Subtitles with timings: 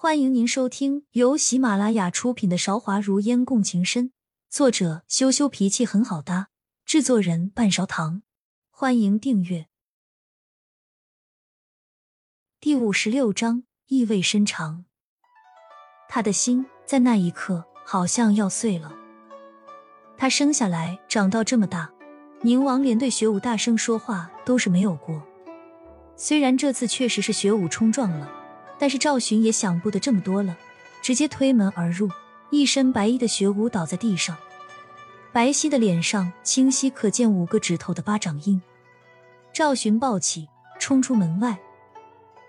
[0.00, 4.10] 欢迎您收听由喜马拉雅出品的《韶华如烟共情深》，
[4.48, 6.50] 作者羞羞脾气很好搭，
[6.84, 8.22] 制作人半勺糖。
[8.70, 9.66] 欢迎订阅。
[12.60, 14.84] 第五十六章意味深长。
[16.08, 18.94] 他的心在那一刻好像要碎了。
[20.16, 21.92] 他生下来长到这么大，
[22.42, 25.20] 宁王连对学武大声说话都是没有过。
[26.14, 28.37] 虽然这次确实是学武冲撞了。
[28.78, 30.56] 但是赵寻也想不得这么多了，
[31.02, 32.08] 直接推门而入，
[32.50, 34.36] 一身白衣的学武倒在地上，
[35.32, 38.60] 白皙的脸上清晰可见五个指头的巴掌印。
[39.52, 41.58] 赵寻抱起，冲出门外，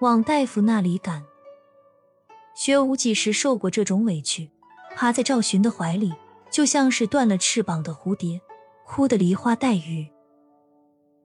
[0.00, 1.22] 往大夫那里赶。
[2.54, 4.50] 学武几时受过这种委屈，
[4.96, 6.12] 趴在赵寻的怀里，
[6.50, 8.40] 就像是断了翅膀的蝴蝶，
[8.84, 10.08] 哭得梨花带雨。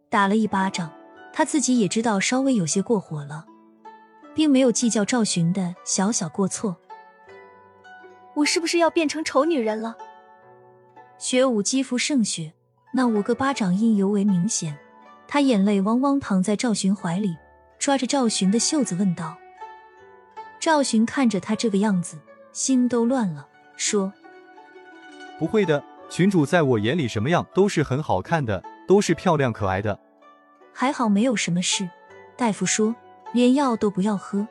[0.09, 0.91] 打了一巴掌，
[1.33, 3.45] 他自己也知道稍微有些过火了。
[4.33, 6.77] 并没有计较赵寻的小小过错。
[8.33, 9.97] 我是不是要变成丑女人了？
[11.17, 12.53] 雪舞肌肤胜雪，
[12.93, 14.77] 那五个巴掌印尤为明显。
[15.27, 17.37] 他眼泪汪汪躺在赵寻怀里，
[17.77, 19.37] 抓着赵寻的袖子问道
[20.59, 22.17] ：“赵寻看着他这个样子，
[22.51, 24.11] 心都乱了，说
[25.39, 29.99] ：‘不会的，群主在我眼里什么样都是很好看的，都是漂亮可爱的。’
[30.73, 31.89] 还好没有什么事。”
[32.35, 32.95] 大夫说。
[33.33, 34.47] 连药都不要喝，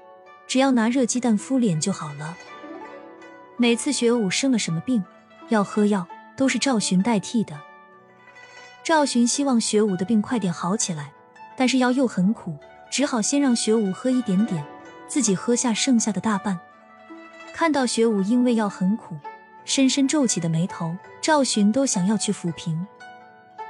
[0.47, 2.37] 只要拿热鸡蛋敷脸就好了。
[3.57, 5.05] 每次学武生了什么病，
[5.49, 6.07] 要喝药
[6.37, 7.61] 都是赵寻代替的。
[8.83, 11.13] 赵寻希望学武的病快点好起来，
[11.57, 12.57] 但是药又很苦，
[12.91, 14.65] 只好先让学武喝一点点，
[15.07, 16.59] 自己喝下剩下的大半。
[17.53, 19.15] 看到学武因为药很苦，
[19.67, 22.87] 深深皱起的眉头，赵寻都想要去抚平。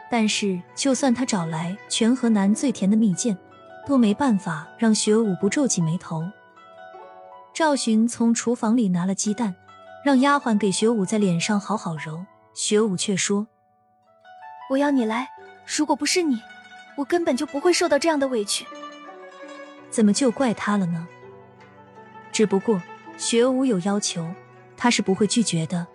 [0.09, 3.37] 但是就算他找来全河南最甜的蜜饯。
[3.87, 6.25] 都没办法让学武不皱起眉头。
[7.53, 9.55] 赵寻从厨房里拿了鸡蛋，
[10.05, 12.25] 让丫鬟给学武在脸上好好揉。
[12.55, 13.47] 学武却说
[14.71, 15.29] ：“我要你来，
[15.67, 16.41] 如果不是你，
[16.97, 18.67] 我根本就不会受到这样的委屈。
[19.91, 21.07] 怎么就怪他了呢？
[22.33, 22.81] 只不过
[23.17, 24.29] 学武有要求，
[24.77, 25.87] 他是不会拒绝的。”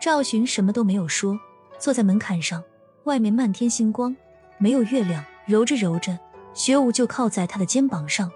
[0.00, 1.38] 赵寻什么都没有说，
[1.78, 2.62] 坐在门槛上，
[3.04, 4.16] 外面漫天星光，
[4.58, 6.16] 没有月亮，揉着揉着。
[6.58, 8.28] 学武就靠在他的肩膀上，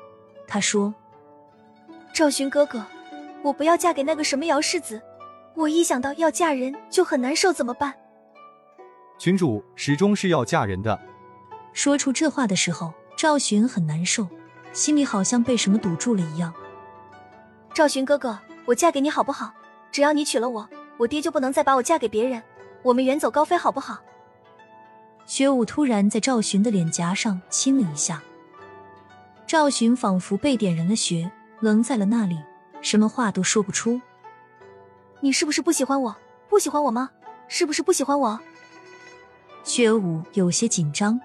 [0.47, 0.94] 他说
[2.15, 2.81] ：“赵寻哥哥，
[3.43, 5.03] 我不要嫁给那个什么姚世子，
[5.56, 7.93] 我一想到要嫁人就很难受，怎么办？”
[9.19, 10.97] 群主始终是要嫁人的。
[11.72, 14.28] 说出这话的时候，赵寻很难受，
[14.72, 16.55] 心里好像被什么堵住了一样。
[17.75, 19.53] 赵寻哥哥，我嫁给你好不好？
[19.91, 22.41] 只要你娶了我，我爹就不能再把我嫁给别人，
[22.84, 23.99] 我们远走高飞好不好？
[25.32, 28.22] 学武突然在赵寻的脸颊上亲了一下，
[29.47, 32.38] 赵寻仿佛被点燃了穴，愣在了那里，
[32.82, 33.98] 什么话都说不出。
[35.20, 36.15] 你是不是不喜欢我？
[36.50, 37.09] 不喜欢我吗？
[37.48, 38.38] 是不是不喜欢我？
[39.65, 41.19] 学武有些紧张。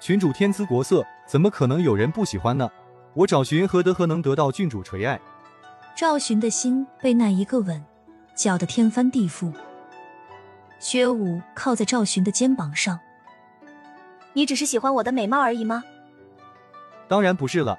[0.00, 2.70] 群主天姿国色，怎么可能有人不喜欢呢？
[3.12, 5.20] 我找寻何德何能得到郡主垂爱？
[5.94, 7.84] 赵寻的心被那一个吻
[8.34, 9.52] 搅得天翻地覆。
[10.78, 12.98] 学武靠在赵寻的肩膀上，
[14.32, 15.82] 你只是喜欢我的美貌而已吗？
[17.08, 17.78] 当然不是了。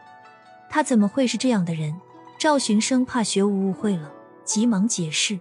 [0.70, 1.96] 他怎么会是这样的人？
[2.38, 4.12] 赵寻生怕学武误会了，
[4.44, 5.40] 急忙解释：“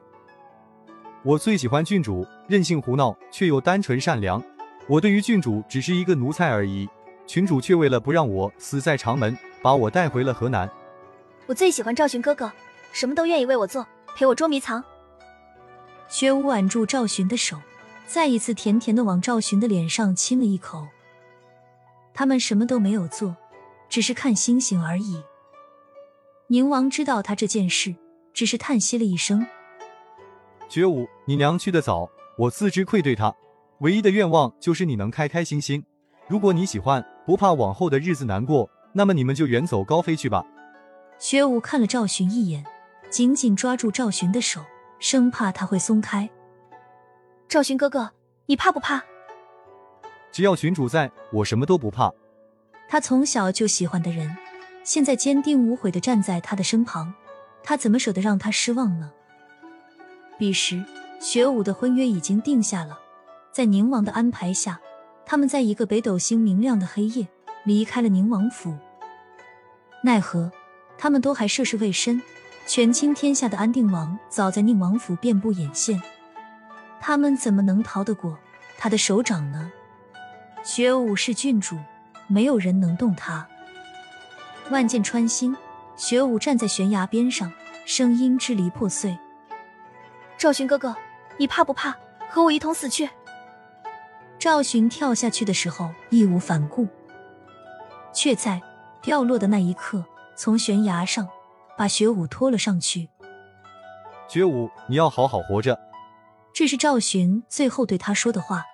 [1.22, 4.42] 我最喜欢郡主，任性胡闹却又单纯善良。
[4.86, 6.88] 我对于郡主只是一个奴才而已，
[7.26, 10.68] 群主却为了不让我死在长门，把我带回了河南。
[11.46, 12.50] 我最喜欢赵寻哥哥，
[12.92, 13.86] 什么都愿意为我做，
[14.16, 14.82] 陪我捉迷藏。”
[16.08, 17.58] 学武挽住赵寻的手，
[18.06, 20.86] 再一次甜甜的往赵寻的脸上亲了一口。
[22.14, 23.36] 他们什么都没有做，
[23.90, 25.22] 只是看星星而已。
[26.46, 27.94] 宁王知道他这件事，
[28.32, 29.46] 只是叹息了一声
[30.68, 33.34] ：“学武，你娘去的早，我自知愧对他，
[33.80, 35.84] 唯一的愿望就是你能开开心心。
[36.26, 40.42] 如果你喜欢，不怕往后的日子难过，那么你们就远走高飞去吧。”
[41.20, 42.64] 薛武看了赵寻一眼，
[43.10, 44.62] 紧紧抓住赵寻的手。
[44.98, 46.28] 生怕他会松开。
[47.48, 48.10] 赵寻哥哥，
[48.46, 49.02] 你怕不怕？
[50.30, 52.12] 只要群主在，我什么都不怕。
[52.88, 54.36] 他从小就喜欢的人，
[54.82, 57.14] 现在坚定无悔的站在他的身旁，
[57.62, 59.12] 他怎么舍得让他失望呢？
[60.38, 60.84] 彼时，
[61.20, 62.98] 学武的婚约已经定下了，
[63.52, 64.80] 在宁王的安排下，
[65.24, 67.26] 他们在一个北斗星明亮的黑夜
[67.64, 68.76] 离开了宁王府。
[70.02, 70.50] 奈何，
[70.96, 72.22] 他们都还涉世未深。
[72.68, 75.98] 权倾天下的安定王早在宁王府遍布眼线，
[77.00, 78.38] 他们怎么能逃得过
[78.76, 79.72] 他的手掌呢？
[80.62, 81.78] 雪武是郡主，
[82.26, 83.48] 没有人能动他。
[84.68, 85.56] 万箭穿心，
[85.96, 87.50] 雪武站在悬崖边上，
[87.86, 89.16] 声音支离破碎
[90.36, 90.94] ：“赵寻哥哥，
[91.38, 91.96] 你怕不怕
[92.28, 93.08] 和我一同死去？”
[94.38, 96.86] 赵寻跳下去的时候义无反顾，
[98.12, 98.60] 却在
[99.00, 100.04] 掉落的那一刻，
[100.36, 101.26] 从悬崖上
[101.78, 103.08] 把学武拖了上去。
[104.28, 105.78] 学武，你要好好活着。
[106.52, 108.64] 这是赵寻最后对他说的话。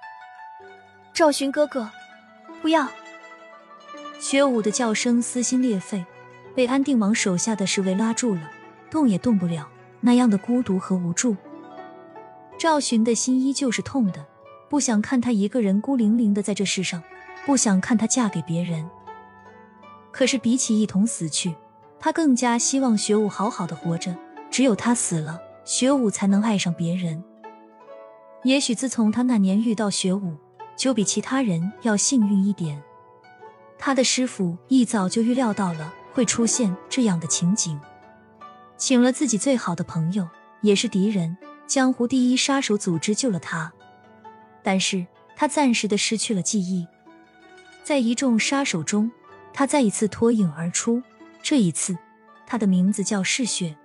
[1.13, 1.91] 赵寻哥哥，
[2.63, 2.89] 不要！
[4.19, 6.05] 学武的叫声撕心裂肺。
[6.55, 8.49] 被安定王手下的侍卫拉住了，
[8.89, 9.69] 动也动不了，
[10.01, 11.37] 那样的孤独和无助。
[12.57, 14.25] 赵寻的心依旧是痛的，
[14.71, 17.03] 不想看他一个人孤零零的在这世上，
[17.45, 18.89] 不想看他嫁给别人。
[20.13, 21.57] 可是比起一同死去，
[22.05, 24.15] 他更加希望学武好好的活着。
[24.51, 27.25] 只有他死了，学武才能爱上别人。
[28.43, 30.35] 也许自从他那年遇到学武，
[30.77, 32.83] 就比其他人要幸运一点。
[33.79, 35.95] 他的师傅一早就预料到了。
[36.13, 37.81] 会出现这样的情景，
[38.77, 40.29] 请了自己最好的朋友，
[40.61, 41.37] 也是敌人，
[41.67, 43.73] 江湖第一杀手组织救了他，
[44.63, 46.87] 但是他暂时的失去了记忆，
[47.83, 49.11] 在一众杀手中，
[49.55, 51.03] 他再一次脱颖而出，
[51.45, 51.95] 这一次，
[52.47, 53.77] 他的名字叫嗜血。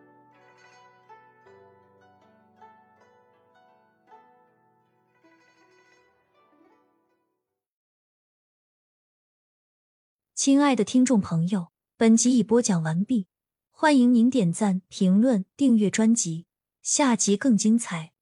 [10.34, 11.68] 亲爱的听众朋友。
[11.98, 13.28] 本集已播讲完毕，
[13.72, 16.46] 欢迎您点赞、评论、订阅专辑，
[16.82, 18.14] 下集更精彩。